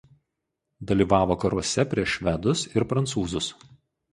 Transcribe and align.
Dalyvavo 0.91 1.37
karuose 1.45 1.85
prieš 1.91 2.17
švedus 2.17 2.65
ir 2.73 2.89
prancūzus. 2.95 3.53